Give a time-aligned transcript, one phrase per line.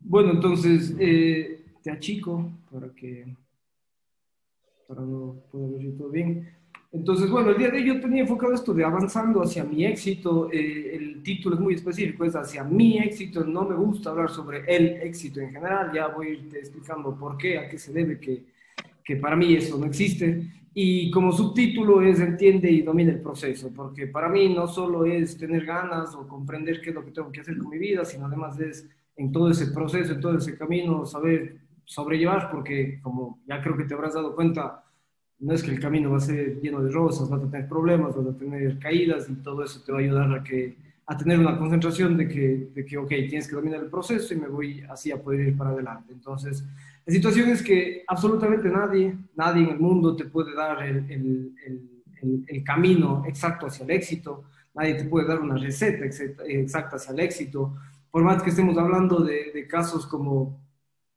[0.00, 3.36] Bueno, entonces, eh, te achico para que
[4.86, 6.48] para no poder ver todo bien.
[6.92, 10.50] Entonces, bueno, el día de hoy yo tenía enfocado esto de avanzando hacia mi éxito.
[10.52, 13.44] Eh, el título es muy específico, es hacia mi éxito.
[13.44, 15.92] No me gusta hablar sobre el éxito en general.
[15.94, 18.42] Ya voy a irte explicando por qué, a qué se debe que,
[19.04, 20.42] que para mí eso no existe.
[20.72, 25.36] Y como subtítulo es entiende y domina el proceso, porque para mí no solo es
[25.36, 28.26] tener ganas o comprender qué es lo que tengo que hacer con mi vida, sino
[28.26, 33.60] además es en todo ese proceso, en todo ese camino, saber sobrellevar, porque como ya
[33.60, 34.84] creo que te habrás dado cuenta,
[35.40, 38.14] no es que el camino va a ser lleno de rosas, vas a tener problemas,
[38.14, 40.76] vas a tener caídas y todo eso te va a ayudar a, que,
[41.10, 44.36] a tener una concentración de que, de que, ok, tienes que dominar el proceso y
[44.36, 46.12] me voy así a poder ir para adelante.
[46.12, 46.64] Entonces,
[47.04, 52.62] en situaciones que absolutamente nadie, nadie en el mundo te puede dar el, el, el,
[52.62, 57.74] camino exacto hacia el éxito, nadie te puede dar una receta exacta hacia el éxito,
[58.08, 60.60] por más que estemos hablando de, de casos como,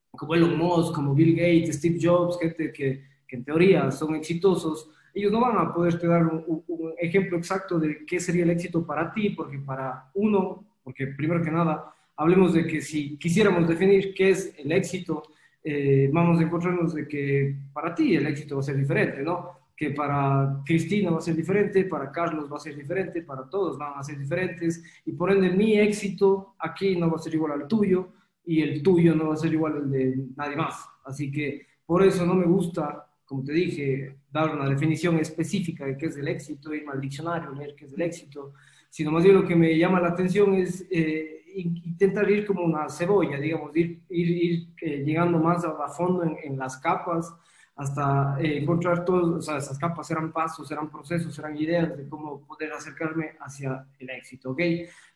[0.10, 4.90] como Elon Musk, como Bill Gates, Steve Jobs, gente que, que en teoría son exitosos,
[5.14, 8.86] ellos no van a poderte dar un, un, ejemplo exacto de qué sería el éxito
[8.86, 14.14] para ti, porque para uno, porque primero que nada, hablemos de que si quisiéramos definir
[14.14, 15.24] qué es el éxito,
[15.64, 19.52] eh, vamos a encontrarnos de que para ti el éxito va a ser diferente, ¿no?
[19.76, 23.78] Que para Cristina va a ser diferente, para Carlos va a ser diferente, para todos
[23.78, 27.54] van a ser diferentes, y por ende mi éxito aquí no va a ser igual
[27.54, 28.10] al tuyo,
[28.46, 30.86] y el tuyo no va a ser igual al de nadie más.
[31.06, 35.96] Así que por eso no me gusta, como te dije, dar una definición específica de
[35.96, 38.54] qué es el éxito, irme al diccionario, leer qué es el éxito,
[38.90, 40.86] sino más bien lo que me llama la atención es...
[40.92, 46.24] Eh, intentar ir como una cebolla, digamos, ir, ir, ir eh, llegando más a, fondo
[46.24, 47.34] en, en, las capas
[47.76, 52.08] hasta eh, encontrar todos, o sea, esas capas eran pasos, eran procesos, eran ideas de
[52.08, 54.62] cómo poder acercarme hacia el éxito, ¿ok?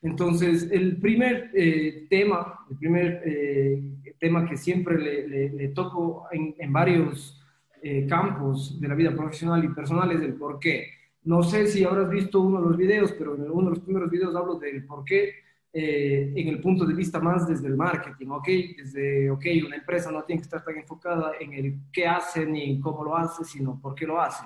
[0.02, 3.24] Entonces, el primer eh, tema, el primer
[4.20, 7.37] tema que siempre le, le, le toco en, en varios
[8.08, 10.90] campos de la vida profesional y personal es el por qué.
[11.24, 14.10] No sé si habrás visto uno de los videos, pero en uno de los primeros
[14.10, 15.34] videos hablo del por qué
[15.80, 18.48] eh, en el punto de vista más desde el marketing, ¿ok?
[18.78, 22.80] Desde, ok, una empresa no tiene que estar tan enfocada en el qué hace ni
[22.80, 24.44] cómo lo hace, sino por qué lo hace.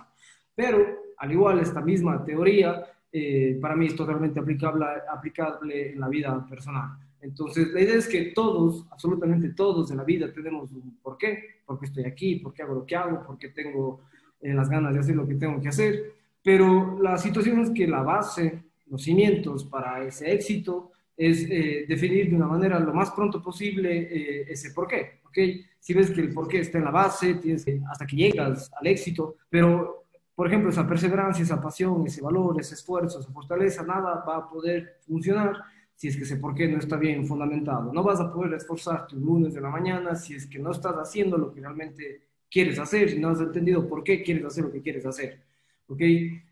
[0.54, 0.86] Pero,
[1.18, 6.46] al igual, esta misma teoría eh, para mí es totalmente aplicable, aplicable en la vida
[6.50, 6.98] personal.
[7.22, 11.62] Entonces, la idea es que todos, absolutamente todos en la vida tenemos un por qué,
[11.66, 14.02] por qué estoy aquí, por qué hago lo que hago, por qué tengo
[14.42, 17.88] eh, las ganas de hacer lo que tengo que hacer, pero la situación es que
[17.88, 23.12] la base, los cimientos para ese éxito es eh, definir de una manera lo más
[23.12, 25.20] pronto posible eh, ese por qué.
[25.28, 25.64] ¿okay?
[25.80, 28.88] Si ves que el por qué está en la base, tienes hasta que llegas al
[28.88, 34.24] éxito, pero por ejemplo esa perseverancia, esa pasión, ese valor, ese esfuerzo, esa fortaleza, nada
[34.28, 35.62] va a poder funcionar
[36.02, 37.94] si es que ese por qué no está bien fundamentado.
[37.94, 40.96] No vas a poder esforzarte un lunes de la mañana si es que no estás
[40.96, 44.72] haciendo lo que realmente quieres hacer, si no has entendido por qué quieres hacer lo
[44.72, 45.40] que quieres hacer.
[45.88, 46.02] ¿ok?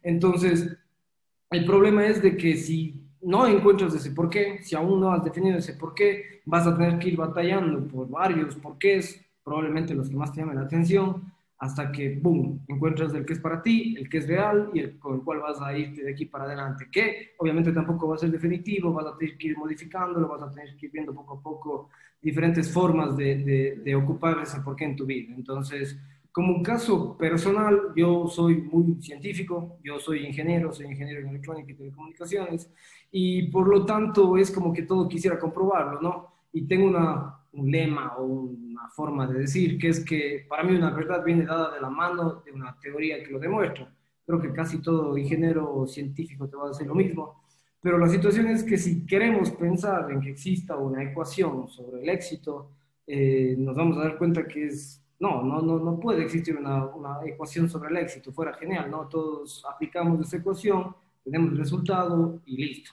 [0.04, 0.78] Entonces,
[1.50, 5.24] el problema es de que si no encuentras ese por qué, si aún no has
[5.24, 10.12] definido ese por qué, vas a tener que ir batallando por varios porqués, probablemente los
[10.12, 11.24] que más te llamen la atención,
[11.60, 14.98] hasta que, boom, encuentras el que es para ti, el que es real y el
[14.98, 18.18] con el cual vas a irte de aquí para adelante, que obviamente tampoco va a
[18.18, 21.38] ser definitivo, vas a tener que ir modificándolo, vas a tener que ir viendo poco
[21.38, 21.90] a poco
[22.22, 25.34] diferentes formas de, de, de ocupar ese porqué en tu vida.
[25.36, 26.00] Entonces,
[26.32, 31.74] como un caso personal, yo soy muy científico, yo soy ingeniero, soy ingeniero en electrónica
[31.74, 32.72] y telecomunicaciones,
[33.12, 36.28] y por lo tanto es como que todo quisiera comprobarlo, ¿no?
[36.54, 40.76] Y tengo una, un lema o una forma de decir que es que para mí
[40.76, 43.92] una verdad viene dada de la mano de una teoría que lo demuestra.
[44.26, 47.44] Creo que casi todo ingeniero científico te va a decir lo mismo.
[47.82, 52.10] Pero la situación es que si queremos pensar en que exista una ecuación sobre el
[52.10, 52.72] éxito,
[53.08, 56.86] eh, nos vamos a dar cuenta que es no, no, no, no puede existir una,
[56.86, 59.08] una, ecuación sobre el éxito, fuera genial, ¿no?
[59.10, 62.92] Todos aplicamos esa ecuación, tenemos el resultado y listo.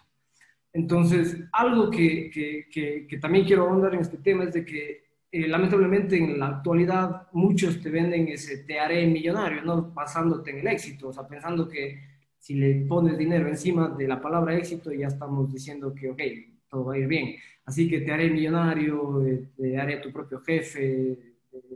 [0.72, 5.48] Entonces, algo que, que, que, también quiero ahondar en este tema es de que eh,
[5.48, 9.92] lamentablemente en la actualidad muchos te venden ese te haré millonario, ¿no?
[9.92, 12.00] Basándote en el éxito, o sea, pensando que
[12.38, 16.20] si le pones dinero encima de la palabra éxito ya estamos diciendo que, ok,
[16.68, 17.36] todo va a ir bien.
[17.64, 21.18] Así que te haré millonario, eh, te haré tu propio jefe,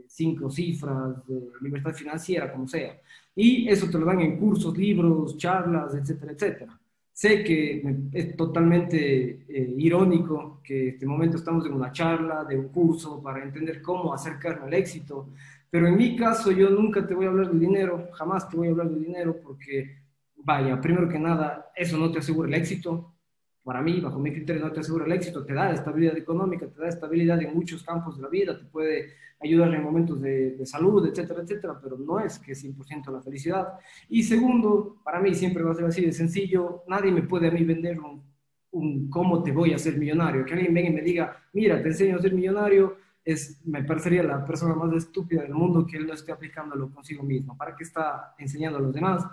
[0.07, 1.15] cinco cifras,
[1.61, 2.99] libertad financiera, como sea.
[3.35, 6.80] Y eso te lo dan en cursos, libros, charlas, etcétera, etcétera.
[7.21, 7.83] Sé que
[8.13, 13.21] es totalmente eh, irónico que en este momento estamos en una charla, de un curso,
[13.21, 15.29] para entender cómo acercarme al éxito,
[15.69, 18.69] pero en mi caso yo nunca te voy a hablar de dinero, jamás te voy
[18.69, 19.99] a hablar de dinero porque,
[20.37, 23.13] vaya, primero que nada, eso no te asegura el éxito,
[23.63, 26.81] para mí, bajo mi criterio, no te asegura el éxito, te da estabilidad económica, te
[26.81, 31.07] da estabilidad en muchos campos de la vida, te puede ayudar en momentos de, salud,
[31.07, 33.73] etcétera, etcétera, pero no es que es 100% la felicidad.
[34.09, 37.51] Y segundo, para mí siempre va a ser así de sencillo, nadie me puede a
[37.51, 41.37] mí vender un, cómo te voy a hacer millonario, que alguien venga y me diga,
[41.53, 45.85] mira, te enseño a ser millonario, es, me parecería la persona más estúpida del mundo
[45.85, 47.55] que él no esté aplicándolo consigo mismo.
[47.55, 49.23] ¿Para qué está enseñando a los demás?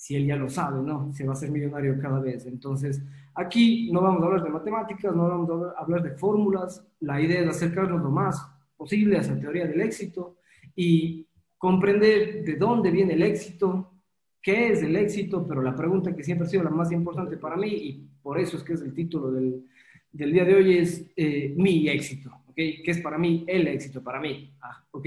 [0.00, 1.12] Si él ya lo sabe, ¿no?
[1.12, 2.46] Se va a ser millonario cada vez.
[2.46, 3.02] Entonces,
[3.34, 6.82] aquí no vamos a hablar de matemáticas, no vamos a hablar de fórmulas.
[7.00, 8.42] La idea es acercarnos lo más
[8.78, 10.38] posible a esa teoría del éxito
[10.74, 11.26] y
[11.58, 13.92] comprender de dónde viene el éxito,
[14.40, 17.56] qué es el éxito, pero la pregunta que siempre ha sido la más importante para
[17.56, 19.66] mí y por eso es que es el título del,
[20.10, 22.30] del día de hoy es eh, mi éxito.
[22.46, 22.54] ¿ok?
[22.54, 24.02] ¿Qué es para mí el éxito?
[24.02, 25.06] Para mí, ah, ¿ok?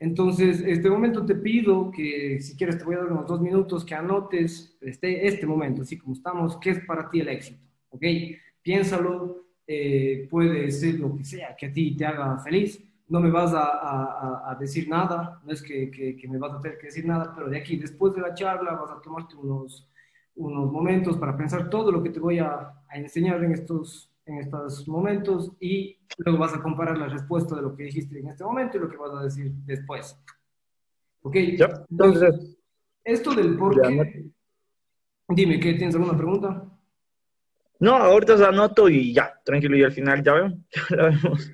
[0.00, 3.84] Entonces, este momento te pido que, si quieres, te voy a dar unos dos minutos,
[3.84, 7.60] que anotes este, este momento, así como estamos, ¿qué es para ti el éxito?
[7.90, 8.02] ¿Ok?
[8.62, 12.82] Piénsalo, eh, puede ser lo que sea que a ti te haga feliz.
[13.08, 16.52] No me vas a, a, a decir nada, no es que, que, que, me vas
[16.52, 19.34] a tener que decir nada, pero de aquí, después de la charla, vas a tomarte
[19.34, 19.88] unos,
[20.36, 24.38] unos momentos para pensar todo lo que te voy a, a enseñar en estos en
[24.38, 28.44] estos momentos y luego vas a comparar la respuesta de lo que dijiste en este
[28.44, 30.18] momento y lo que vas a decir después.
[31.22, 31.36] ¿Ok?
[31.90, 32.56] Entonces,
[33.04, 34.30] esto del por qué...
[35.30, 35.74] Dime, ¿qué?
[35.74, 36.64] ¿Tienes alguna pregunta?
[37.80, 40.58] No, ahorita se anoto y ya, tranquilo, y al final ya, vemos,
[40.90, 41.52] ya la vemos.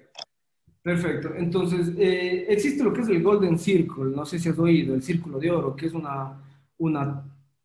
[0.82, 1.35] Perfecto.
[1.35, 5.03] Entonces, eh, existe lo que es el Golden Circle, no sé si has oído, el
[5.03, 6.41] círculo de oro, que es una,
[6.79, 7.25] una,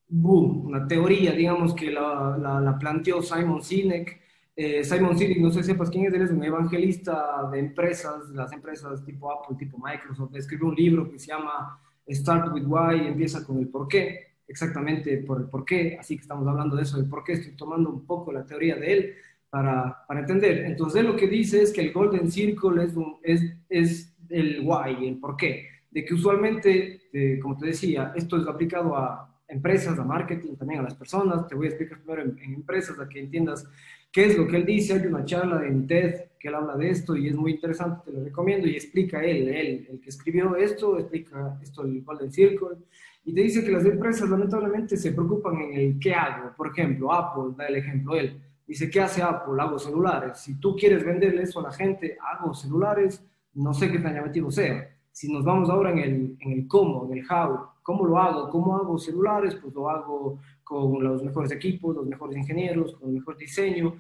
[0.10, 4.19] una teoría, digamos, que la, la, la planteó Simon Sinek
[4.62, 8.30] eh, Simon Sinek, no sé si sepas quién es, él es un evangelista de empresas,
[8.32, 10.36] las empresas tipo Apple, tipo Microsoft.
[10.36, 11.80] Escribió un libro que se llama
[12.10, 15.96] Start with Why empieza con el por qué, exactamente por el por qué.
[15.98, 17.34] Así que estamos hablando de eso, del por qué.
[17.34, 19.14] Estoy tomando un poco la teoría de él
[19.50, 20.66] para, para entender.
[20.66, 25.08] Entonces, él lo que dice es que el Golden Circle es, es, es el why,
[25.08, 25.70] el por qué.
[25.90, 30.82] De que usualmente, eh, como te decía, esto es aplicado a empresas, a marketing, también
[30.82, 31.48] a las personas.
[31.48, 33.66] Te voy a explicar primero en, en empresas, para que entiendas
[34.12, 34.94] qué es lo que él dice.
[34.94, 38.18] Hay una charla en TED que él habla de esto y es muy interesante, te
[38.18, 42.78] lo recomiendo, y explica él, él, el que escribió esto, explica esto el Golden Circle,
[43.26, 46.56] y te dice que las empresas lamentablemente se preocupan en el qué hago.
[46.56, 49.62] Por ejemplo, Apple, da el ejemplo él, dice, ¿qué hace Apple?
[49.62, 50.40] Hago celulares.
[50.40, 53.22] Si tú quieres venderle eso a la gente, hago celulares,
[53.54, 54.90] no sé qué tan llamativo sea.
[55.20, 58.50] Si nos vamos ahora en el, en el cómo, en el how, ¿cómo lo hago?
[58.50, 59.54] ¿Cómo hago celulares?
[59.56, 63.98] Pues lo hago con los mejores equipos, los mejores ingenieros, con el mejor diseño,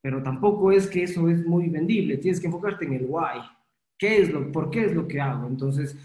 [0.00, 3.40] pero tampoco es que eso es muy vendible, tienes que enfocarte en el why,
[3.96, 5.46] ¿qué es lo, por qué es lo que hago?
[5.46, 5.96] Entonces,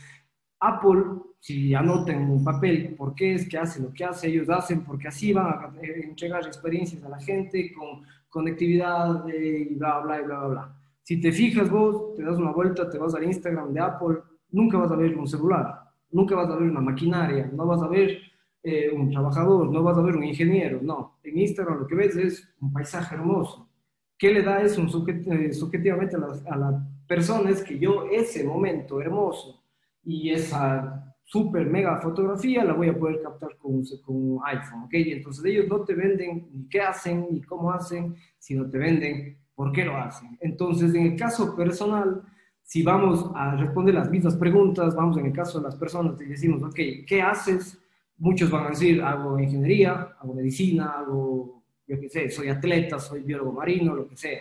[0.59, 1.01] Apple,
[1.39, 4.83] si anoten en un papel por qué es que hace lo que hace, ellos hacen
[4.83, 10.37] porque así van a entregar experiencias a la gente con conectividad y bla, bla, bla,
[10.37, 10.75] bla, bla.
[11.01, 14.17] Si te fijas vos, te das una vuelta, te vas al Instagram de Apple,
[14.53, 17.87] nunca vas a ver un celular, nunca vas a ver una maquinaria, no vas a
[17.87, 18.17] ver
[18.63, 21.19] eh, un trabajador, no vas a ver un ingeniero, no.
[21.23, 23.69] En Instagram lo que ves es un paisaje hermoso.
[24.17, 27.61] ¿Qué le da eso eh, subjetivamente a las, a las personas?
[27.61, 29.61] Que yo ese momento hermoso
[30.03, 34.93] y esa super mega fotografía la voy a poder captar con, con un iPhone, ¿ok?
[34.93, 39.71] Entonces ellos no te venden ni qué hacen ni cómo hacen, sino te venden por
[39.71, 40.37] qué lo hacen.
[40.41, 42.23] Entonces, en el caso personal,
[42.63, 46.25] si vamos a responder las mismas preguntas, vamos en el caso de las personas y
[46.25, 47.79] decimos, ok, ¿qué haces?
[48.17, 53.21] Muchos van a decir, hago ingeniería, hago medicina, hago, yo qué sé, soy atleta, soy
[53.21, 54.39] biólogo marino, lo que sea.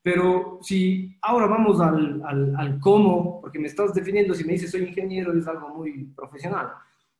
[0.00, 4.70] Pero si ahora vamos al, al, al, cómo, porque me estás definiendo, si me dices
[4.70, 6.68] soy ingeniero, es algo muy profesional.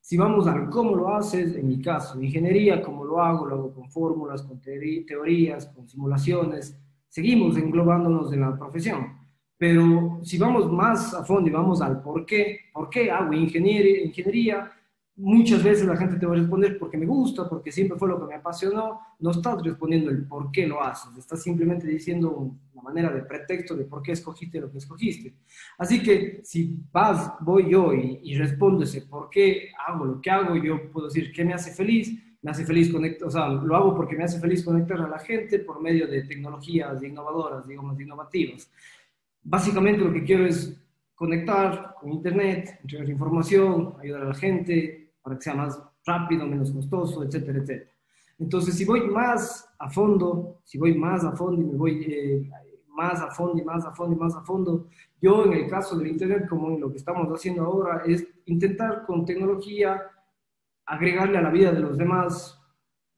[0.01, 3.75] Si vamos al cómo lo haces, en mi caso, ingeniería, cómo lo hago, lo hago
[3.75, 9.16] con fórmulas, con teorías, con simulaciones, seguimos englobándonos en la profesión.
[9.59, 14.05] Pero si vamos más a fondo y vamos al por qué, por qué hago ingeniería,
[14.05, 14.73] ingeniería
[15.19, 18.21] Muchas veces la gente te va a responder porque me gusta, porque siempre fue lo
[18.21, 19.01] que me apasionó.
[19.19, 23.75] No estás respondiendo el por qué lo haces, estás simplemente diciendo una manera de pretexto
[23.75, 25.35] de por qué escogiste lo que escogiste.
[25.79, 30.31] Así que si vas, voy yo y, y respondo ese por qué hago lo que
[30.31, 33.75] hago, yo puedo decir qué me hace feliz, me hace feliz conectar, o sea, lo
[33.75, 37.99] hago porque me hace feliz conectar a la gente por medio de tecnologías innovadoras, digamos,
[37.99, 38.71] innovativas.
[39.49, 40.77] Básicamente lo que quiero es
[41.15, 46.73] conectar con Internet, entregar información, ayudar a la gente, para que sea más rápido, menos
[46.73, 47.91] costoso, etcétera, etcétera.
[48.41, 52.51] Entonces, si voy más a fondo, si voy más a fondo y me voy eh,
[52.89, 54.89] más a fondo y más a fondo y más a fondo,
[55.23, 59.07] yo en el caso del Internet, como en lo que estamos haciendo ahora, es intentar
[59.07, 60.03] con tecnología
[60.85, 62.61] agregarle a la vida de los demás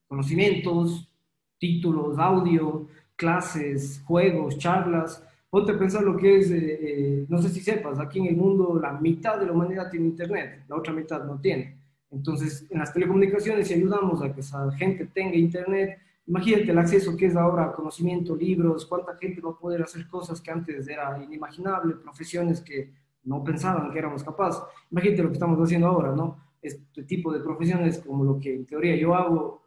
[0.07, 1.11] conocimientos,
[1.59, 5.25] títulos, audio, clases, juegos, charlas.
[5.51, 8.37] Ponte a pensar lo que es, eh, eh, no sé si sepas, aquí en el
[8.37, 11.79] mundo la mitad de la humanidad tiene internet, la otra mitad no tiene.
[12.11, 17.17] Entonces, en las telecomunicaciones, si ayudamos a que esa gente tenga internet, imagínate el acceso
[17.17, 21.23] que es ahora conocimiento, libros, cuánta gente va a poder hacer cosas que antes era
[21.23, 22.93] inimaginable, profesiones que
[23.25, 24.63] no pensaban que éramos capaces.
[24.91, 26.37] Imagínate lo que estamos haciendo ahora, ¿no?
[26.61, 29.63] Este tipo de profesiones como lo que en teoría yo hago,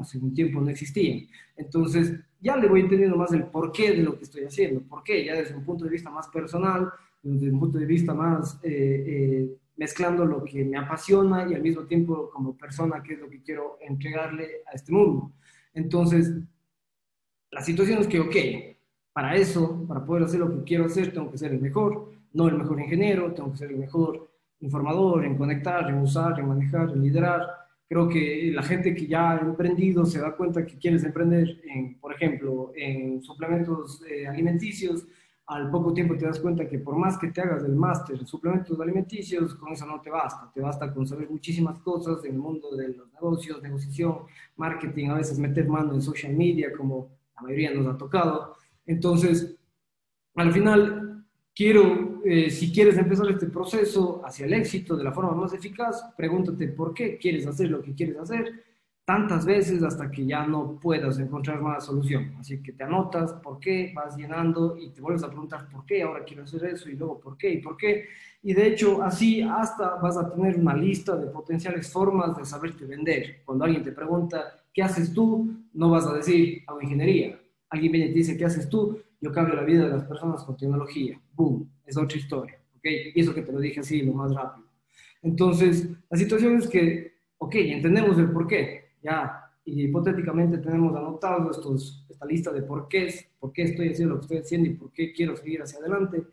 [0.00, 1.26] hace un tiempo no existían.
[1.56, 4.80] Entonces, ya le voy entendiendo más el porqué de lo que estoy haciendo.
[4.82, 5.24] ¿Por qué?
[5.24, 6.90] Ya desde un punto de vista más personal,
[7.22, 11.62] desde un punto de vista más eh, eh, mezclando lo que me apasiona y al
[11.62, 15.32] mismo tiempo como persona, qué es lo que quiero entregarle a este mundo.
[15.72, 16.32] Entonces,
[17.50, 18.36] la situación es que, ok,
[19.12, 22.48] para eso, para poder hacer lo que quiero hacer, tengo que ser el mejor, no
[22.48, 26.90] el mejor ingeniero, tengo que ser el mejor informador en conectar, en usar, en manejar,
[26.90, 27.61] en liderar.
[27.92, 31.98] Creo que la gente que ya ha emprendido se da cuenta que quieres emprender, en,
[32.00, 35.06] por ejemplo, en suplementos eh, alimenticios,
[35.44, 38.26] al poco tiempo te das cuenta que por más que te hagas el máster en
[38.26, 40.50] suplementos alimenticios, con eso no te basta.
[40.54, 44.20] Te basta con saber muchísimas cosas en el mundo de los negocios, negociación,
[44.56, 48.56] marketing, a veces meter mano en social media, como la mayoría nos ha tocado.
[48.86, 49.54] Entonces,
[50.36, 55.32] al final, quiero, eh, si quieres empezar este proceso hacia el éxito de la forma
[55.32, 58.64] más eficaz, pregúntate por qué quieres hacer lo que quieres hacer
[59.04, 62.34] tantas veces hasta que ya no puedas encontrar más solución.
[62.38, 66.02] Así que te anotas por qué, vas llenando y te vuelves a preguntar por qué,
[66.02, 68.06] ahora quiero hacer eso y luego por qué y por qué.
[68.42, 72.84] Y de hecho, así hasta vas a tener una lista de potenciales formas de saberte
[72.84, 73.42] vender.
[73.44, 75.52] Cuando alguien te pregunta, ¿qué haces tú?
[75.72, 77.38] No vas a decir, hago ingeniería.
[77.70, 78.98] Alguien viene y te dice, ¿qué haces tú?
[79.22, 81.18] Yo cambio la vida de las personas con tecnología.
[81.32, 81.70] ¡Boom!
[81.86, 82.58] Es otra historia.
[82.76, 82.84] ¿Ok?
[83.14, 84.66] Y eso que te lo dije así, lo más rápido.
[85.22, 92.04] Entonces, la situación es que, ok, entendemos el por qué ya hipotéticamente tenemos anotados estos,
[92.10, 94.92] esta lista de por qué, por qué estoy haciendo lo que estoy haciendo y por
[94.92, 96.24] qué quiero seguir hacia adelante,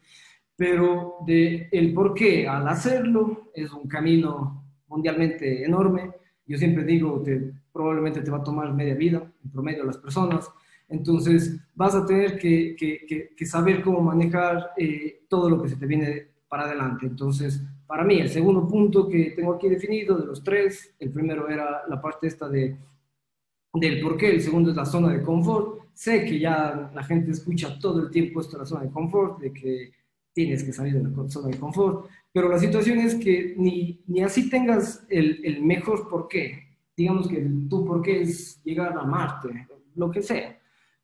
[0.56, 6.12] pero de el por qué al hacerlo es un camino mundialmente enorme.
[6.48, 10.50] Yo siempre digo que probablemente te va a tomar media vida, en promedio las personas,
[10.90, 16.28] entonces vas a tener que, saber cómo manejar eh, todo lo que se te viene
[16.48, 17.06] para adelante.
[17.06, 21.48] Entonces, para mí, el segundo punto que tengo aquí definido de los tres, el primero
[21.48, 22.76] era la parte esta de,
[23.74, 25.80] del por qué, el segundo es la zona de confort.
[25.94, 29.40] Sé que ya la gente escucha todo el tiempo esto de la zona de confort,
[29.40, 29.92] de que
[30.34, 34.22] tienes que salir de la zona de confort, pero la situación es que ni, ni
[34.22, 36.68] así tengas el, el mejor por qué.
[36.96, 40.59] Digamos que tu por qué es llegar a Marte, lo que sea,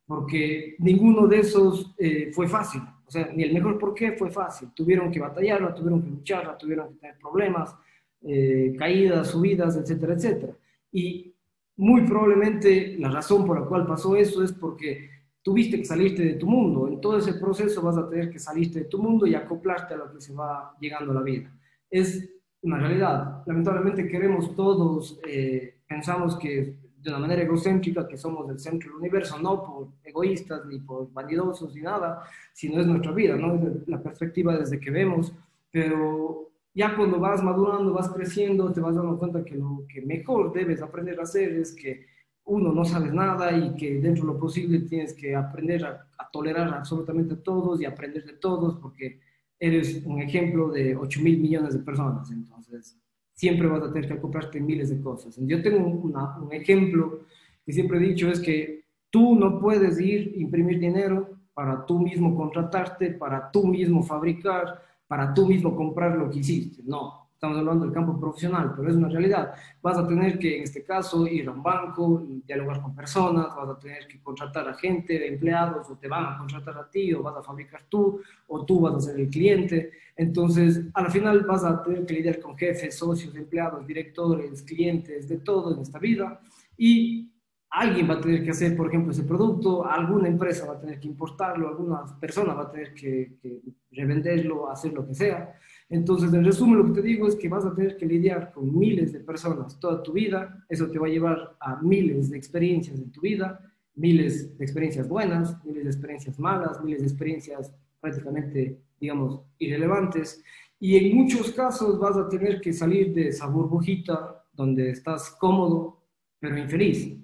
[0.05, 4.31] porque ninguno de esos eh, fue fácil o sea, ni el mejor por qué fue
[4.31, 4.69] fácil.
[4.73, 7.75] Tuvieron que batallarla, tuvieron que lucharla, tuvieron que tener problemas,
[8.21, 10.53] eh, caídas, subidas, etcétera, etcétera.
[10.91, 11.33] Y
[11.77, 15.09] muy probablemente la razón por la cual pasó eso es porque
[15.43, 16.87] tuviste que salirte de tu mundo.
[16.87, 19.97] En todo ese proceso vas a tener que salirte de tu mundo y acoplarte a
[19.97, 21.53] lo que se va llegando a la vida.
[21.89, 22.27] Es
[22.63, 23.43] una realidad.
[23.45, 28.97] Lamentablemente queremos todos, eh, pensamos que de una manera egocéntrica, que somos el centro del
[28.97, 33.53] universo, no por egoístas ni por vanidosos ni nada, sino es nuestra vida, ¿no?
[33.53, 35.31] Es la perspectiva desde que vemos,
[35.71, 40.51] pero ya cuando vas madurando, vas creciendo, te vas dando cuenta que lo que mejor
[40.51, 42.07] debes aprender a hacer es que
[42.45, 46.29] uno no sabes nada y que dentro de lo posible tienes que aprender a, a
[46.31, 49.19] tolerar absolutamente a todos y aprender de todos porque
[49.59, 52.31] eres un ejemplo de 8 mil millones de personas.
[52.31, 52.97] Entonces,
[53.35, 55.37] siempre vas a tener que acoplarte miles de cosas.
[55.39, 57.19] Yo tengo un ejemplo
[57.65, 62.35] que siempre he dicho, es que tú no puedes ir imprimir dinero para tú mismo
[62.35, 66.81] contratarte, para tú mismo fabricar, para tú mismo comprar lo que hiciste.
[66.85, 69.53] No, estamos hablando del campo profesional, pero es una realidad.
[69.81, 73.69] Vas a tener que, en este caso, ir a un banco, dialogar con personas, vas
[73.69, 77.21] a tener que contratar a gente, empleados, o te van a contratar a ti, o
[77.21, 79.91] vas a fabricar tú, o tú vas a ser el cliente.
[80.15, 85.37] Entonces, al final vas a tener que lidiar con jefes, socios, empleados, directores, clientes, de
[85.37, 86.39] todo en esta vida.
[86.77, 87.33] Y
[87.69, 91.01] alguien va a tener que hacer, por ejemplo, ese producto, alguna empresa va a tener
[91.01, 93.61] que importarlo, alguna persona va a tener que, que
[93.91, 95.59] revenderlo, hacer lo que sea.
[95.89, 98.75] Entonces, en resumen, lo que te digo es que vas a tener que lidiar con
[98.77, 100.65] miles de personas toda tu vida.
[100.67, 103.59] Eso te va a llevar a miles de experiencias en tu vida,
[103.93, 110.43] miles de experiencias buenas, miles de experiencias malas, miles de experiencias prácticamente, digamos, irrelevantes.
[110.79, 116.03] Y en muchos casos vas a tener que salir de esa burbujita donde estás cómodo,
[116.39, 117.15] pero infeliz.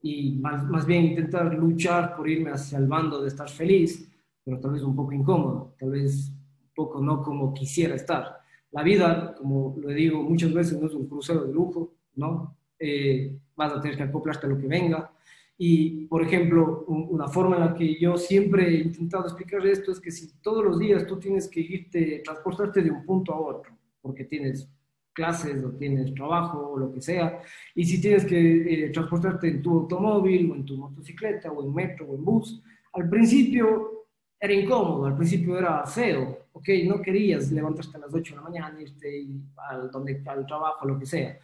[0.00, 4.10] Y más, más bien intentar luchar por irme hacia el bando de estar feliz,
[4.44, 6.32] pero tal vez un poco incómodo, tal vez
[6.78, 8.38] poco no como quisiera estar.
[8.70, 12.56] La vida, como lo digo muchas veces, no es un crucero de lujo, ¿no?
[12.78, 15.10] Eh, vas a tener que acoplarte a lo que venga
[15.58, 19.98] Y, por ejemplo, una forma en la que yo siempre he intentado explicar esto es
[19.98, 23.72] que si todos los días tú tienes que irte, transportarte de un punto a otro,
[24.00, 24.70] porque tienes
[25.12, 27.42] clases o tienes trabajo o lo que sea,
[27.74, 31.74] y si tienes que eh, transportarte en tu automóvil o en tu motocicleta o en
[31.74, 33.97] metro o en bus, al principio
[34.40, 36.68] era incómodo, al principio era feo, ¿ok?
[36.86, 39.26] No querías levantarte a las 8 de la mañana, irte
[39.56, 41.38] al, donde, al trabajo, lo que sea.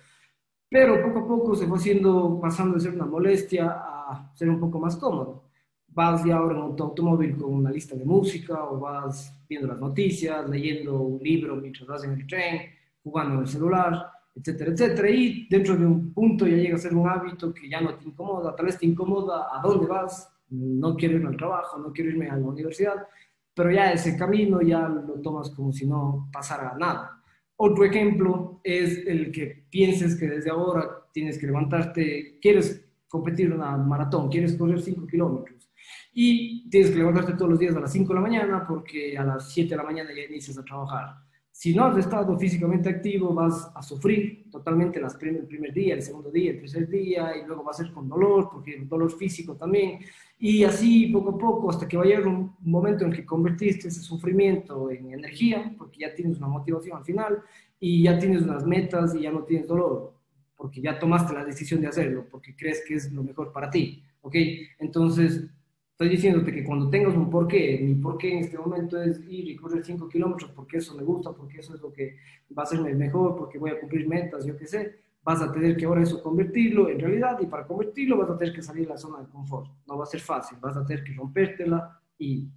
[0.68, 4.60] Pero poco a poco se fue haciendo, pasando de ser una molestia a ser un
[4.60, 5.44] poco más cómodo.
[5.88, 9.78] Vas ya ahora en tu automóvil con una lista de música o vas viendo las
[9.78, 12.62] noticias, leyendo un libro mientras vas en el tren,
[13.02, 15.10] jugando en el celular, etcétera, etcétera.
[15.10, 18.08] Y dentro de un punto ya llega a ser un hábito que ya no te
[18.08, 22.10] incomoda, tal vez te incomoda a dónde vas, no quiero irme al trabajo, no quiero
[22.10, 23.06] irme a la universidad,
[23.54, 27.22] pero ya ese camino ya lo tomas como si no pasara nada.
[27.56, 33.54] Otro ejemplo es el que pienses que desde ahora tienes que levantarte, quieres competir en
[33.54, 35.70] una maratón, quieres correr 5 kilómetros
[36.12, 39.24] y tienes que levantarte todos los días a las 5 de la mañana porque a
[39.24, 41.24] las 7 de la mañana ya inicias a trabajar.
[41.56, 46.02] Si no has estado físicamente activo, vas a sufrir totalmente las el primer día, el
[46.02, 49.12] segundo día, el tercer día, y luego va a ser con dolor, porque el dolor
[49.12, 50.00] físico también.
[50.46, 54.90] Y así poco a poco, hasta que vaya un momento en que convertiste ese sufrimiento
[54.90, 57.38] en energía, porque ya tienes una motivación al final,
[57.80, 60.12] y ya tienes unas metas y ya no tienes dolor,
[60.54, 64.04] porque ya tomaste la decisión de hacerlo, porque crees que es lo mejor para ti.
[64.20, 64.34] ¿Ok?
[64.80, 65.48] Entonces,
[65.94, 69.54] Estoy diciéndote que cuando tengas un porqué, mi porqué en este momento es ir y
[69.54, 72.16] correr 5 kilómetros porque eso me gusta, porque eso es lo que
[72.58, 75.76] va a ser mejor, porque voy a cumplir metas, yo qué sé, vas a tener
[75.76, 78.90] que ahora eso convertirlo en realidad y para convertirlo vas a tener que salir de
[78.90, 79.68] la zona de confort.
[79.86, 82.48] No va a ser fácil, vas a tener que rompértela y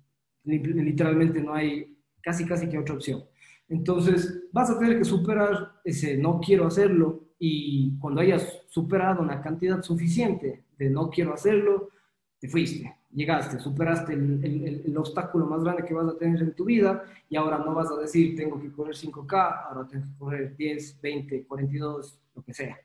[0.43, 3.23] literalmente no hay casi casi que otra opción.
[3.69, 9.41] Entonces vas a tener que superar ese no quiero hacerlo y cuando hayas superado una
[9.41, 11.89] cantidad suficiente de no quiero hacerlo,
[12.39, 17.03] te fuiste llegaste, superaste el, obstáculo más grande que vas a tener en tu vida
[17.29, 21.01] y ahora no vas a decir tengo que correr 5K, ahora tengo que correr 10,
[21.01, 22.79] 20, 42, lo que sea.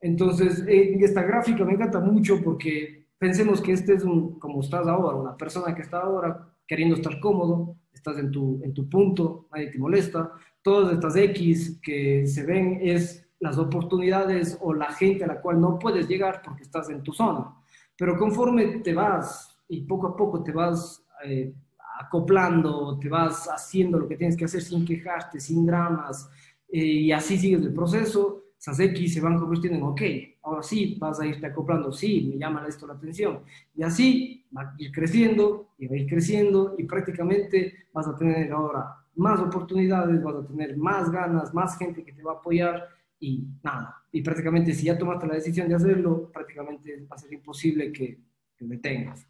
[0.00, 4.86] Entonces, en esta gráfica me encanta mucho porque pensemos que este es un, como estás
[4.86, 9.48] ahora, una persona que está ahora queriendo estar cómodo, estás en tu, en tu punto,
[9.52, 15.24] nadie te molesta, todas estas X que se ven es las oportunidades o la gente
[15.24, 17.54] a la cual no puedes llegar porque estás en tu zona.
[17.96, 21.52] Pero conforme te vas y poco a poco te vas eh,
[22.00, 26.30] acoplando, te vas haciendo lo que tienes que hacer sin quejarte, sin dramas,
[26.68, 30.02] eh, y así sigues el proceso, esas X se van convirtiendo en ok,
[30.42, 33.40] ahora sí vas a irte acoplando, sí, me llama esto la atención,
[33.74, 38.16] y así va a ir creciendo, y va a ir creciendo, y prácticamente vas a
[38.16, 42.36] tener ahora más oportunidades, vas a tener más ganas, más gente que te va a
[42.36, 42.88] apoyar,
[43.18, 47.32] y nada, y prácticamente si ya tomaste la decisión de hacerlo, prácticamente va a ser
[47.32, 48.18] imposible que,
[48.56, 49.26] que detengas.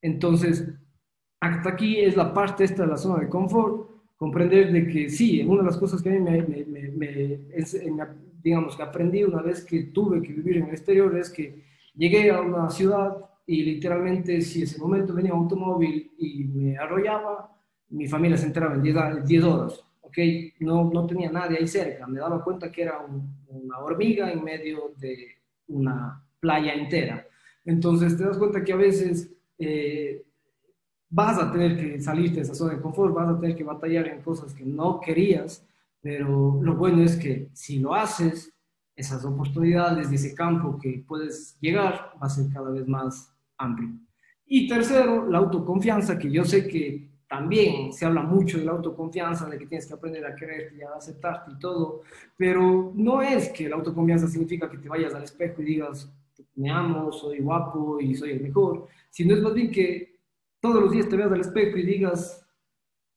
[0.00, 0.68] Entonces,
[1.40, 5.42] hasta aquí es la parte esta de la zona de confort, comprender de que sí,
[5.42, 7.40] una de las cosas que a mí me,
[8.46, 11.64] digamos, que aprendí una vez que tuve que vivir en el exterior es que
[11.96, 17.50] llegué a una ciudad y literalmente si ese momento venía un automóvil y me arrollaba,
[17.88, 20.18] mi familia se enteraba en 10, horas, ¿ok?
[20.60, 23.04] No, no tenía nadie ahí cerca, me daba cuenta que era
[23.48, 27.26] una hormiga en medio de una playa entera.
[27.64, 29.28] Entonces te das cuenta que a veces
[29.58, 30.24] eh,
[31.10, 34.06] vas a tener que salirte de esa zona de confort, vas a tener que batallar
[34.06, 35.66] en cosas que no querías,
[36.06, 38.56] pero lo bueno es que si lo haces,
[38.94, 43.88] esas oportunidades de ese campo que puedes llegar va a ser cada vez más amplio.
[44.46, 49.50] Y tercero, la autoconfianza, que yo sé que también se habla mucho de la autoconfianza,
[49.50, 52.02] de que tienes que aprender a quererte y a aceptarte y todo,
[52.36, 56.08] pero no es que la autoconfianza significa que te vayas al espejo y digas,
[56.54, 60.20] me amo, soy guapo y soy el mejor, sino es más bien que
[60.60, 62.46] todos los días te veas al espejo y digas,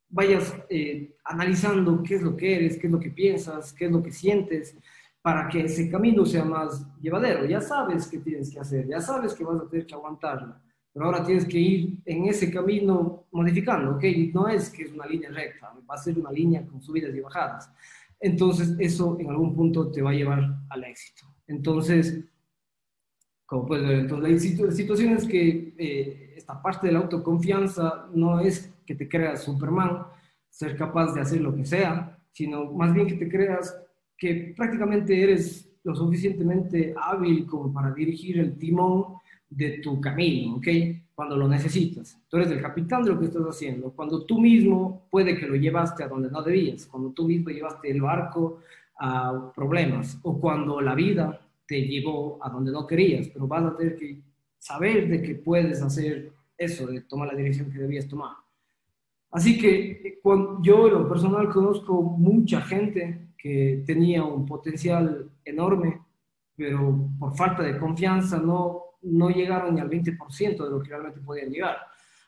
[0.10, 3.92] vayas eh, analizando qué es lo que eres, qué es lo que piensas, qué es
[3.92, 4.76] lo que sientes,
[5.22, 7.46] para que ese camino sea más llevadero.
[7.46, 10.60] Ya sabes qué tienes que hacer, ya sabes que vas a tener que aguantarla,
[10.92, 14.04] pero ahora tienes que ir en ese camino modificando, ¿ok?
[14.34, 17.20] No es que es una línea recta, va a ser una línea con subidas y
[17.20, 17.72] bajadas.
[18.20, 21.28] Entonces, eso en algún punto te va a llevar al éxito.
[21.48, 22.26] Entonces,
[23.46, 24.00] como puedes ver.
[24.00, 29.08] Entonces, la situación es que eh, esta parte de la autoconfianza no es que te
[29.08, 30.06] creas Superman,
[30.50, 33.76] ser capaz de hacer lo que sea, sino más bien que te creas
[34.18, 39.16] que prácticamente eres lo suficientemente hábil como para dirigir el timón
[39.50, 40.68] de tu camino, ¿ok?
[41.16, 42.20] Cuando lo necesitas.
[42.30, 43.92] Tú eres el capitán de lo que estás haciendo.
[43.92, 47.90] Cuando tú mismo puede que lo llevaste a donde no debías, cuando tú mismo llevaste
[47.90, 48.60] el barco
[49.00, 53.78] a problemas, o cuando la vida te llevó a donde no querías, pero vas a
[53.78, 54.22] tener que
[54.58, 58.34] saber de que puedes hacer eso, de tomar la dirección que debías tomar.
[59.32, 65.30] Así que eh, cuando, yo en lo personal conozco mucha gente que tenía un potencial
[65.46, 66.02] enorme,
[66.56, 71.22] pero por falta de confianza no, no llegaron ni al 20% de lo que realmente
[71.22, 71.78] podían llegar.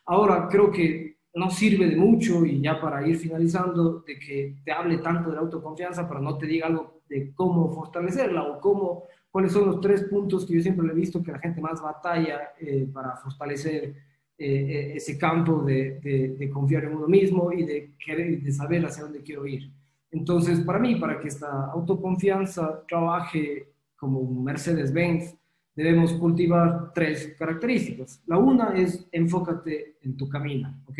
[0.05, 4.71] Ahora creo que no sirve de mucho y ya para ir finalizando, de que te
[4.71, 9.03] hable tanto de la autoconfianza, pero no te diga algo de cómo fortalecerla o cómo,
[9.29, 11.81] cuáles son los tres puntos que yo siempre le he visto que la gente más
[11.81, 13.95] batalla eh, para fortalecer
[14.43, 15.99] eh, eh, ese campo de,
[16.35, 19.69] de, confiar en uno mismo y de, querer, de saber hacia dónde quiero ir.
[20.09, 25.35] Entonces, para mí, para que esta autoconfianza trabaje como Mercedes-Benz,
[25.75, 28.23] debemos cultivar tres características.
[28.25, 30.99] La una es enfócate en tu camino, ¿ok?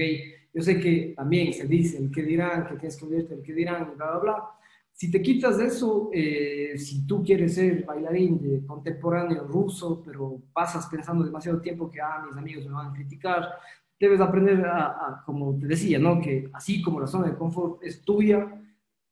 [0.54, 3.54] Yo sé que también se dice el que dirán, que tienes que olvidarte el que
[3.54, 4.43] dirán, bla, bla, bla.
[4.93, 10.88] Si te quitas de eso, eh, si tú quieres ser bailarín contemporáneo ruso, pero pasas
[10.88, 13.49] pensando demasiado tiempo que, ah, mis amigos me van a criticar,
[13.99, 16.19] debes aprender a, como te decía, ¿no?
[16.19, 18.62] Que así como la zona de confort es tuya,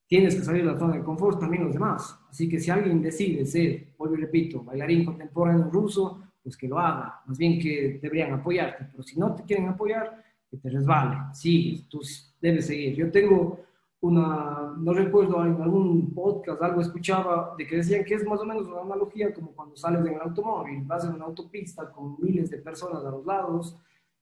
[0.08, 2.20] tienes que salir de la zona de confort también los demás.
[2.30, 6.80] Así que si alguien decide ser, vuelvo y repito, bailarín contemporáneo ruso, pues que lo
[6.80, 7.22] haga.
[7.28, 8.86] Más bien que deberían apoyarte.
[8.92, 11.18] Pero si no te quieren apoyar, que te resbale.
[11.34, 12.02] Sigues, tú
[12.42, 12.96] debes seguir.
[12.96, 13.60] Yo tengo
[14.02, 18.46] una, no recuerdo, en algún podcast algo escuchaba de que decían que es más o
[18.46, 22.50] menos una analogía como cuando sales en el automóvil, vas en una autopista con miles
[22.50, 23.76] de personas a los lados,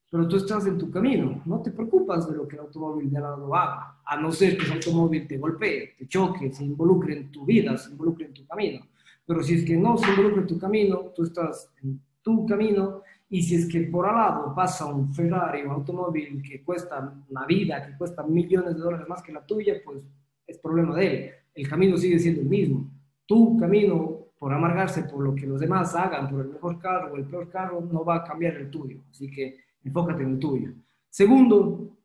[0.09, 3.17] pero tú estás en tu camino, no te preocupas de lo que el automóvil de
[3.17, 7.15] al lado haga, a no ser que el automóvil te golpee, te choque, se involucre
[7.15, 8.85] en tu vida, se involucre en tu camino.
[9.25, 13.01] Pero si es que no se involucra en tu camino, tú estás en tu camino,
[13.29, 17.45] y si es que por al lado pasa un Ferrari, un automóvil que cuesta una
[17.45, 20.01] vida, que cuesta millones de dólares más que la tuya, pues
[20.45, 21.31] es problema de él.
[21.53, 22.89] El camino sigue siendo el mismo.
[23.25, 27.17] Tu camino, por amargarse por lo que los demás hagan, por el mejor carro o
[27.17, 29.01] el peor carro, no va a cambiar el tuyo.
[29.11, 30.71] Así que enfócate en el tuyo.
[31.09, 31.97] Segundo,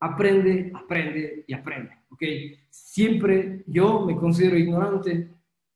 [0.00, 2.22] aprende, aprende y aprende, ¿ok?
[2.68, 5.30] Siempre yo me considero ignorante,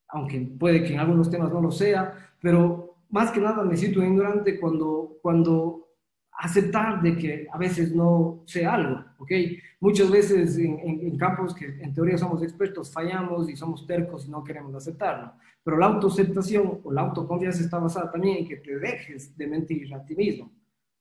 [0.09, 2.80] aunque puede que en algunos temas no lo sea, pero
[3.11, 5.89] más que nada me siento ignorante cuando, cuando
[6.33, 9.31] aceptar de que a veces no sé algo, ¿ok?
[9.81, 14.31] Muchas veces en, en, campos que en teoría somos expertos fallamos y somos tercos y
[14.31, 18.79] no queremos aceptarlo, pero la autoaceptación o la autoconfianza está basada también en que te
[18.79, 20.51] dejes de mentir a ti mismo.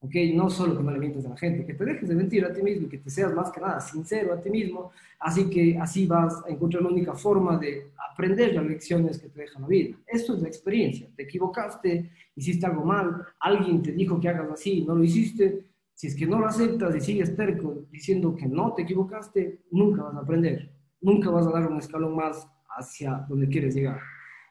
[0.01, 0.15] ¿Ok?
[0.33, 2.53] No solo que no le mientes a la gente, que te dejes de mentir a
[2.53, 5.77] ti mismo y que te seas más que nada sincero a ti mismo, así que
[5.77, 9.67] así vas a encontrar la única forma de aprender las lecciones que te deja la
[9.67, 9.97] vida.
[10.07, 14.81] Esto es la experiencia, te equivocaste, hiciste algo mal, alguien te dijo que hagas así,
[14.85, 18.73] no lo hiciste, si es que no lo aceptas y sigues terco diciendo que no
[18.73, 23.49] te equivocaste, nunca vas a aprender, nunca vas a dar un escalón más hacia donde
[23.49, 23.99] quieres llegar.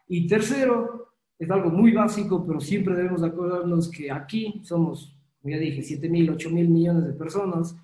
[0.06, 5.17] Y tercero, es algo muy básico, pero siempre debemos acordarnos que aquí somos
[5.48, 7.74] como ya dije, 7 mil, 8 mil millones de personas.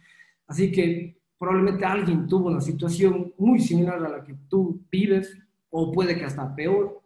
[0.47, 5.37] Así que probablemente alguien tuvo una situación muy similar a la que tú vives,
[5.71, 7.01] o puede que hasta peor,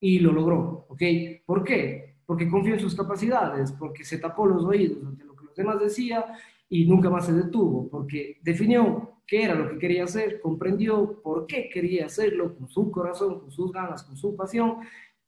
[0.00, 0.86] y lo logró.
[0.88, 1.02] ¿Ok?
[1.46, 2.16] ¿Por qué?
[2.26, 5.78] Porque confió en sus capacidades, porque se tapó los oídos ante lo que los demás
[5.80, 6.24] decían
[6.68, 11.46] y nunca más se detuvo, porque definió qué era lo que quería hacer, comprendió por
[11.46, 14.76] qué quería hacerlo con su corazón, con sus ganas, con su pasión,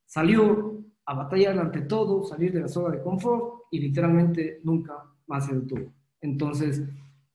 [0.05, 4.93] salió a batallar ante todo, salir de la zona de confort y literalmente nunca
[5.27, 5.93] más se detuvo.
[6.21, 6.83] Entonces,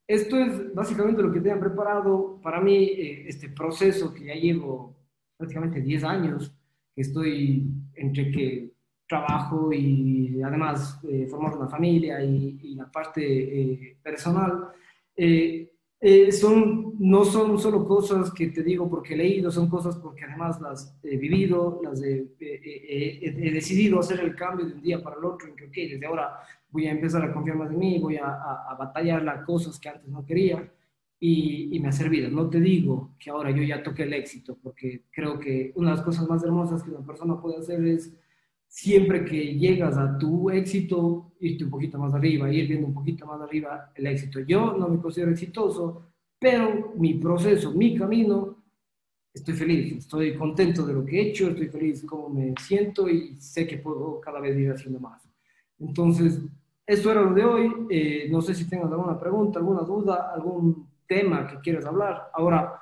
[0.06, 4.34] esto es básicamente lo que te han preparado para mí, eh, este proceso que ya
[4.34, 4.96] llevo
[5.36, 6.54] prácticamente 10 años,
[6.94, 8.72] que estoy entre que
[9.08, 14.68] trabajo y además eh, formar una familia y, la parte eh, personal.
[15.16, 19.96] Eh, eh, son, no son solo cosas que te digo porque he leído, son cosas
[19.96, 22.28] porque además las he vivido, las he,
[23.52, 26.38] decidido hacer el cambio de un día para el otro, en que, ok, desde ahora
[26.70, 29.88] voy a empezar a confiar más en mí, voy a, a, batallar las cosas que
[29.88, 30.70] antes no quería
[31.18, 32.30] y, y, me ha servido.
[32.30, 35.96] No te digo que ahora yo ya toqué el éxito, porque creo que una de
[35.96, 38.14] las cosas más hermosas que una persona puede hacer es
[38.68, 43.26] siempre que llegas a tu éxito, irte un poquito más arriba, ir viendo un poquito
[43.26, 44.40] más arriba el éxito.
[44.40, 48.56] Yo no me considero exitoso, pero mi proceso, mi camino,
[49.32, 53.36] estoy feliz, estoy contento de lo que he hecho, estoy feliz como me siento y
[53.36, 55.28] sé que puedo cada vez ir haciendo más.
[55.80, 56.40] Entonces,
[56.86, 57.72] esto era lo de hoy.
[57.90, 62.30] Eh, no sé si tengas alguna pregunta, alguna duda, algún tema que quieras hablar.
[62.32, 62.80] Ahora,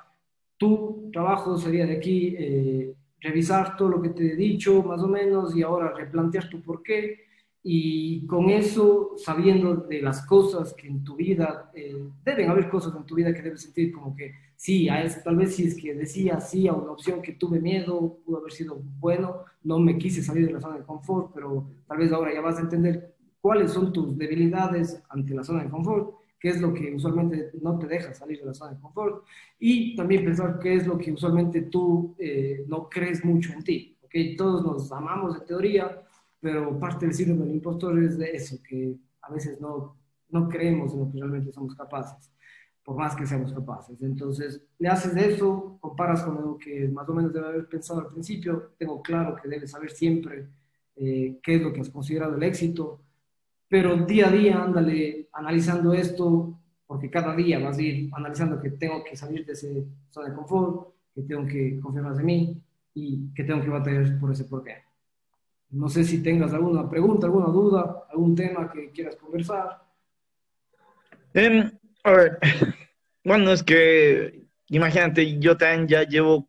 [0.57, 2.35] tu trabajo sería de aquí.
[2.37, 6.61] Eh, revisar todo lo que te he dicho más o menos y ahora replantear tu
[6.61, 7.27] por qué
[7.69, 12.95] y con eso, sabiendo de las cosas que en tu vida, eh, deben haber cosas
[12.95, 15.93] en tu vida que debes sentir como que sí, a tal vez si es que
[15.93, 20.23] decía sí a una opción que tuve miedo, pudo haber sido bueno, no me quise
[20.23, 23.71] salir de la zona de confort, pero tal vez ahora ya vas a entender cuáles
[23.71, 27.87] son tus debilidades ante la zona de confort, qué es lo que usualmente no te
[27.87, 29.25] deja salir de la zona de confort
[29.59, 33.97] y también pensar qué es lo que usualmente tú eh, no crees mucho en ti.
[34.03, 34.35] ¿okay?
[34.35, 36.03] Todos nos amamos de teoría,
[36.39, 39.95] pero parte del síndrome del impostor es de eso, que a veces no,
[40.29, 42.31] no creemos en lo que realmente somos capaces,
[42.83, 44.01] por más que seamos capaces.
[44.01, 48.01] Entonces, le haces de eso, comparas con lo que más o menos debe haber pensado
[48.01, 50.47] al principio, tengo claro que debes saber siempre
[50.95, 53.01] eh, qué es lo que has considerado el éxito,
[53.69, 58.71] pero día a día ándale analizando esto, porque cada día vas a ir analizando que
[58.71, 59.67] tengo que salir de esa
[60.09, 62.61] zona de confort, que tengo que confiar más en mí
[62.93, 64.83] y que tengo que batallar por ese porqué.
[65.69, 69.81] No sé si tengas alguna pregunta, alguna duda, algún tema que quieras conversar.
[71.33, 71.69] Em,
[72.03, 72.39] a ver,
[73.23, 76.47] bueno, es que imagínate, yo también ya llevo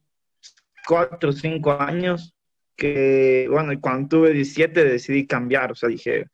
[0.86, 2.34] cuatro o cinco años
[2.76, 6.26] que, bueno, cuando tuve 17 decidí cambiar, o sea, dije,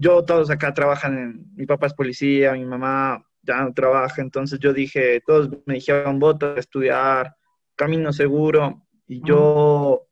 [0.00, 4.58] yo todos acá trabajan, en, mi papá es policía, mi mamá ya no trabaja, entonces
[4.58, 7.34] yo dije, todos me dijeron, vota a estudiar,
[7.76, 10.08] camino seguro, y yo,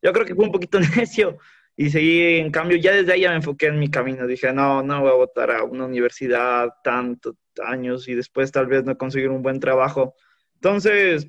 [0.00, 1.38] yo creo que fue un poquito necio
[1.76, 5.00] y seguí, en cambio, ya desde ahí me enfoqué en mi camino, dije, no, no
[5.00, 9.42] voy a votar a una universidad tantos años y después tal vez no conseguir un
[9.42, 10.14] buen trabajo.
[10.54, 11.26] Entonces,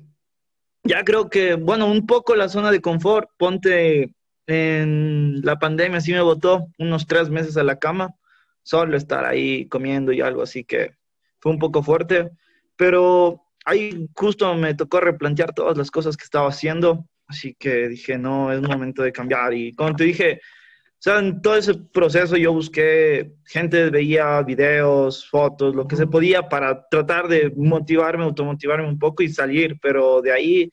[0.84, 4.14] ya creo que, bueno, un poco la zona de confort, ponte
[4.46, 8.14] en la pandemia sí me botó unos tres meses a la cama,
[8.62, 10.92] solo estar ahí comiendo y algo así que
[11.40, 12.30] fue un poco fuerte,
[12.76, 18.18] pero ahí justo me tocó replantear todas las cosas que estaba haciendo, así que dije,
[18.18, 19.54] no, es momento de cambiar.
[19.54, 25.28] Y como te dije, o sea, en todo ese proceso yo busqué, gente veía videos,
[25.28, 30.22] fotos, lo que se podía para tratar de motivarme, automotivarme un poco y salir, pero
[30.22, 30.70] de ahí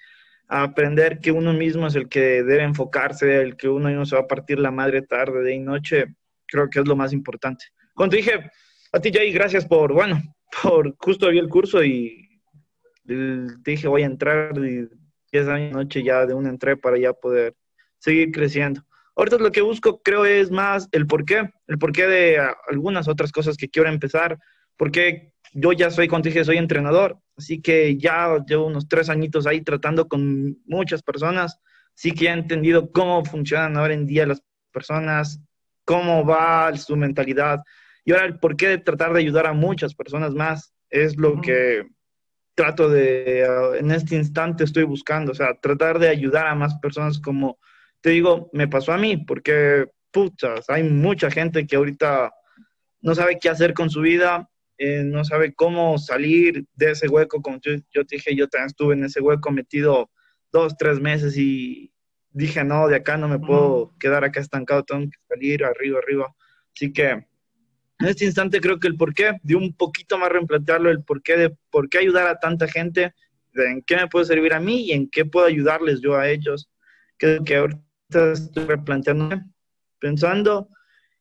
[0.51, 4.23] aprender que uno mismo es el que debe enfocarse, el que uno no se va
[4.23, 6.07] a partir la madre tarde, de y noche,
[6.45, 7.65] creo que es lo más importante.
[7.95, 8.51] Cuando dije,
[8.91, 10.21] a ti Jay, gracias por, bueno,
[10.61, 12.41] por justo vi el curso y
[13.05, 14.89] te dije voy a entrar y
[15.31, 17.55] 10 años noche ya de una entré para ya poder
[17.99, 18.81] seguir creciendo.
[19.15, 23.55] Ahorita lo que busco creo es más el porqué, el porqué de algunas otras cosas
[23.55, 24.37] que quiero empezar,
[24.75, 29.47] porque yo ya soy, como dije, soy entrenador, así que ya llevo unos tres añitos
[29.47, 31.59] ahí tratando con muchas personas,
[31.93, 35.41] sí que he entendido cómo funcionan ahora en día las personas,
[35.85, 37.61] cómo va su mentalidad,
[38.05, 41.87] y ahora el porqué de tratar de ayudar a muchas personas más es lo que
[42.55, 43.43] trato de,
[43.77, 47.59] en este instante estoy buscando, o sea, tratar de ayudar a más personas como,
[48.01, 52.31] te digo, me pasó a mí, porque, putas, hay mucha gente que ahorita
[53.01, 54.50] no sabe qué hacer con su vida,
[54.83, 58.65] eh, no sabe cómo salir de ese hueco, como yo, yo, te dije, yo también
[58.65, 60.09] estuve en ese hueco metido
[60.51, 61.93] dos, tres meses y
[62.31, 66.35] dije, no, de acá no me puedo quedar acá estancado, tengo que salir arriba, arriba.
[66.75, 67.27] Así que en
[67.99, 71.87] este instante creo que el porqué, de un poquito más replantearlo, el porqué de por
[71.87, 73.13] qué ayudar a tanta gente,
[73.53, 76.27] de en qué me puede servir a mí y en qué puedo ayudarles yo a
[76.27, 76.71] ellos.
[77.17, 79.43] Creo que ahorita estoy replanteando,
[79.99, 80.69] pensando.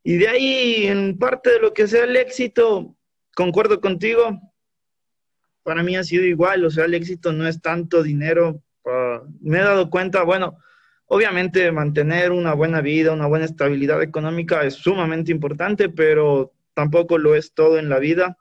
[0.02, 2.96] Y de ahí, en parte de lo que sea el éxito,
[3.40, 4.38] concuerdo contigo.
[5.62, 8.62] Para mí ha sido igual, o sea, el éxito no es tanto dinero.
[9.40, 10.58] Me he dado cuenta, bueno,
[11.06, 17.34] obviamente mantener una buena vida, una buena estabilidad económica es sumamente importante, pero tampoco lo
[17.34, 18.36] es todo en la vida.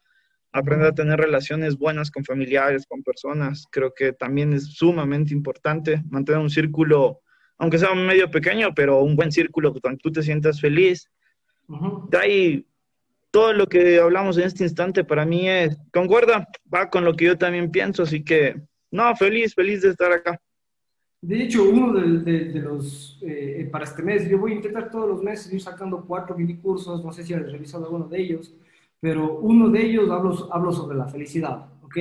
[0.51, 6.03] Aprender a tener relaciones buenas con familiares, con personas, creo que también es sumamente importante.
[6.09, 7.21] Mantener un círculo,
[7.57, 11.09] aunque sea medio pequeño, pero un buen círculo donde tú te sientas feliz.
[11.69, 12.09] Uh -huh.
[12.09, 12.65] De ahí
[13.31, 17.25] todo lo que hablamos en este instante para mí es, concuerda, va con lo que
[17.25, 18.55] yo también pienso, así que,
[18.91, 20.39] no, feliz, feliz de estar acá.
[21.21, 24.89] De hecho, uno de, de, de los, eh, para este mes, yo voy a intentar
[24.89, 28.21] todos los meses ir sacando cuatro mini cursos, no sé si has revisado alguno de
[28.21, 28.53] ellos,
[28.99, 31.97] pero uno de ellos hablo, hablo sobre la felicidad, ¿ok?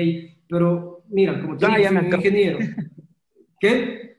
[0.48, 2.58] Pero mira, como ya, ya me un ingeniero,
[3.60, 4.18] ¿qué?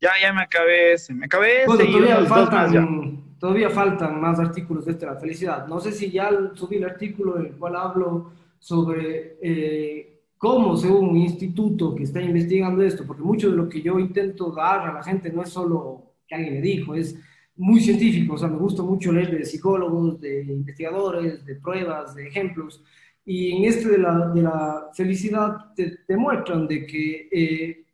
[0.00, 1.66] Ya, ya me acabé, se me acabé.
[1.66, 5.66] Bueno, todavía faltan, todavía faltan más artículos de este, la felicidad.
[5.66, 11.10] No sé si ya subí el artículo en el cual hablo sobre eh, cómo, según
[11.10, 14.92] un instituto que está investigando esto, porque mucho de lo que yo intento dar a
[14.94, 17.18] la gente no es solo que alguien me dijo, es
[17.56, 22.28] muy científico, o sea, me gusta mucho leer de psicólogos, de investigadores, de pruebas, de
[22.28, 22.82] ejemplos,
[23.24, 27.84] y en este de la, de la felicidad te, te, muestran de que eh,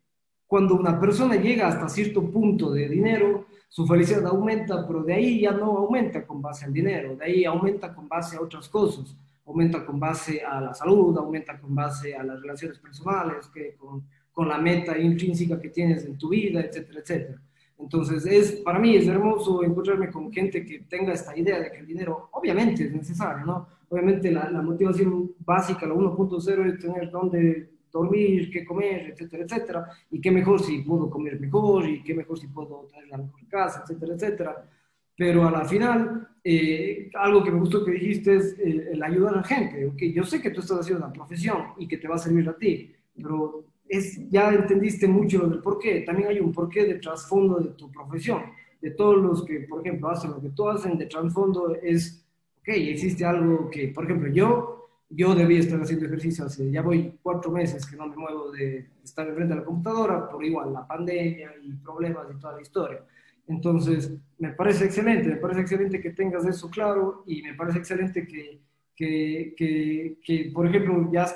[0.45, 5.41] cuando una persona llega hasta cierto punto de dinero, su felicidad aumenta, pero de ahí
[5.41, 9.17] ya no aumenta con base al dinero, de ahí aumenta con base a otras cosas,
[9.47, 14.03] aumenta con base a la salud, aumenta con base a las relaciones personales, que con,
[14.31, 17.41] con la meta intrínseca que tienes en tu vida, etcétera, etcétera.
[17.79, 21.79] Entonces, es, para mí es hermoso encontrarme con gente que tenga esta idea de que
[21.79, 23.67] el dinero obviamente es necesario, ¿no?
[23.89, 29.89] Obviamente la, la motivación básica, la 1.0 es tener dónde dormir, qué comer, etcétera, etcétera,
[30.09, 33.47] y qué mejor si puedo comer mejor, y qué mejor si puedo tener la mejor
[33.47, 34.69] casa, etcétera, etcétera.
[35.15, 39.35] Pero a la final, eh, algo que me gustó que dijiste es eh, el ayudar
[39.35, 39.85] a la gente.
[39.85, 42.49] Okay, yo sé que tú estás haciendo una profesión y que te va a servir
[42.49, 46.01] a ti, pero es, ya entendiste mucho lo del porqué.
[46.01, 48.41] También hay un porqué de trasfondo de tu profesión.
[48.81, 52.25] De todos los que, por ejemplo, hacen lo que tú hacen, de trasfondo es,
[52.59, 54.82] ok, existe algo que, por ejemplo, yo
[55.15, 58.89] yo debía estar haciendo ejercicio hace, ya voy cuatro meses que no me muevo de
[59.03, 63.03] estar enfrente de la computadora por igual la pandemia y problemas y toda la historia.
[63.47, 68.25] Entonces, me parece excelente, me parece excelente que tengas eso claro y me parece excelente
[68.25, 68.59] que,
[68.95, 71.27] que, que, que por ejemplo, ya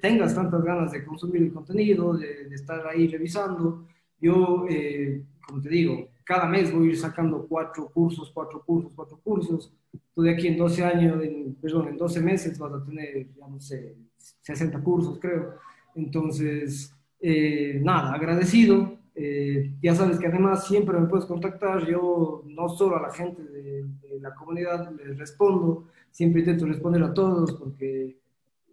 [0.00, 3.86] tengas tantas ganas de consumir el contenido, de, de estar ahí revisando.
[4.20, 8.92] Yo, eh, como te digo, cada mes voy a ir sacando cuatro cursos, cuatro cursos,
[8.94, 9.72] cuatro cursos.
[10.14, 13.48] Tú de aquí en 12 años, en, perdón, en 12 meses vas a tener, ya
[13.48, 15.54] no sé, 60 cursos, creo.
[15.94, 18.98] Entonces, eh, nada, agradecido.
[19.14, 23.42] Eh, ya sabes que además siempre me puedes contactar, yo no solo a la gente
[23.42, 23.84] de,
[24.20, 28.18] la comunidad les respondo, siempre intento responder a todos porque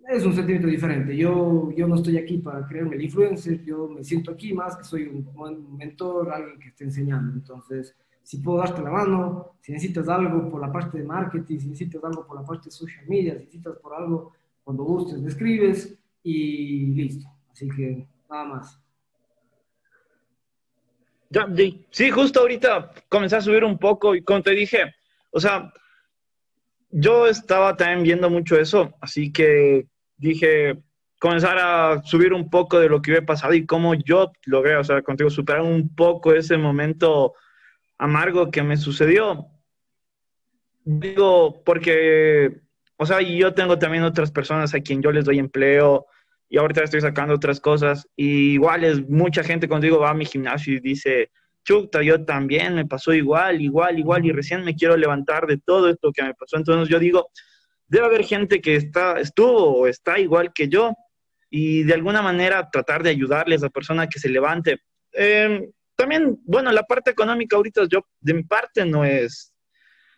[0.08, 1.16] es un sentimiento diferente.
[1.16, 4.84] Yo, yo no estoy aquí para creerme el influencer, yo me siento aquí más que
[4.84, 7.34] soy un, un mentor, alguien que esté enseñando.
[7.34, 11.68] Entonces, si puedo darte la mano, si necesitas algo por la parte de marketing, si
[11.68, 14.34] necesitas algo por la parte de social media, si necesitas por algo,
[14.64, 17.30] cuando gustes me escribes y listo.
[17.52, 18.82] Así que nada más.
[21.92, 24.96] Sí, justo ahorita comencé a subir un poco y como te dije,
[25.30, 25.72] o sea,
[26.90, 29.86] yo estaba también viendo mucho eso, así que
[30.18, 30.80] dije
[31.20, 34.84] comenzar a subir un poco de lo que había pasado y cómo yo logré, o
[34.84, 37.36] sea, contigo superar un poco ese momento
[37.98, 39.48] amargo que me sucedió.
[40.84, 42.62] Digo, porque,
[42.98, 46.06] o sea, yo tengo también otras personas a quien yo les doy empleo,
[46.50, 48.08] y ahorita estoy sacando otras cosas.
[48.16, 51.32] Y igual es mucha gente cuando digo va a mi gimnasio y dice,
[51.64, 55.90] chuta, yo también me pasó igual, igual, igual, y recién me quiero levantar de todo
[55.90, 56.58] esto que me pasó.
[56.58, 57.30] Entonces yo digo,
[57.88, 60.94] debe haber gente que está, estuvo o está igual que yo
[61.50, 64.80] y de alguna manera tratar de ayudarles a esa persona que se levante.
[65.14, 69.54] Em, también, bueno, la parte económica ahorita yo, de mi parte, no es,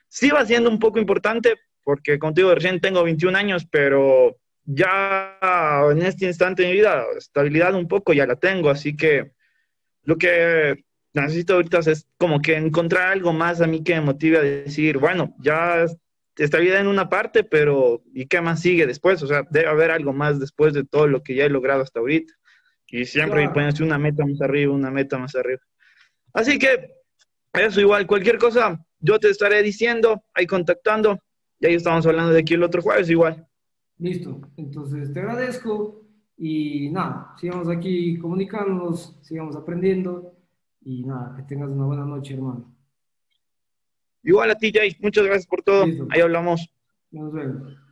[0.07, 4.35] sí va siendo un poco importante porque contigo recién tengo 21 años, pero
[4.65, 5.37] ya
[5.89, 9.31] en este instante de mi vida, estabilidad un poco ya la tengo, así que
[10.03, 14.37] lo que necesito ahorita es como que encontrar algo más a mí que me motive
[14.37, 15.85] a decir, bueno, ya
[16.35, 19.23] estabilidad en una parte, pero ¿y qué más sigue después?
[19.23, 21.99] O sea, debe haber algo más después de todo lo que ya he logrado hasta
[21.99, 22.33] ahorita.
[22.89, 23.73] Y siempre claro.
[23.79, 25.59] me una meta más arriba, una meta más arriba.
[26.33, 26.93] Así que
[27.53, 31.19] eso igual, cualquier cosa, yo te estaré diciendo, ahí contactando,
[31.59, 33.47] y ahí estamos hablando de aquí el otro jueves igual.
[33.97, 36.05] Listo, entonces te agradezco
[36.37, 40.33] y nada, sigamos aquí comunicándonos, sigamos aprendiendo
[40.81, 42.73] y nada, que tengas una buena noche, hermano.
[44.23, 45.85] Igual a ti, Jay, muchas gracias por todo.
[45.85, 46.07] Listo.
[46.11, 46.69] Ahí hablamos.
[47.11, 47.86] Nos vemos.